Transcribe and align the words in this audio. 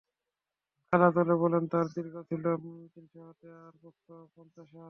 কাতাদা 0.93 1.35
বলেন, 1.43 1.63
তার 1.71 1.85
দৈর্ঘ্য 1.93 2.21
ছিল 2.29 2.43
তিনশ 2.93 3.13
হাত 3.19 3.39
আর 3.59 3.73
প্রস্থ 3.81 4.07
পঞ্চাশ 4.35 4.67
হাত। 4.67 4.79